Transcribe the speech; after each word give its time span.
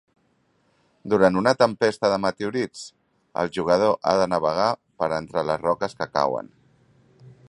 Durant 1.13 1.35
una 1.41 1.51
tempesta 1.59 2.09
de 2.13 2.17
meteorits, 2.23 2.81
el 3.43 3.53
jugador 3.59 3.95
ha 4.13 4.17
de 4.23 4.27
navegar 4.35 4.67
per 5.03 5.11
entre 5.19 5.45
les 5.51 5.63
roques 5.67 5.97
que 6.01 6.09
cauen. 6.19 6.51